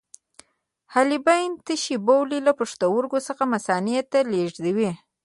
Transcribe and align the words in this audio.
حالبین 0.93 1.51
تشې 1.65 1.97
بولې 2.07 2.39
له 2.47 2.51
پښتورګو 2.59 3.19
څخه 3.27 3.43
مثانې 3.53 3.97
ته 4.11 4.19
لیږدوي. 4.31 4.91